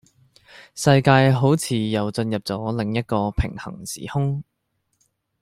[0.73, 4.43] 世界好似又進入左另一個平行時空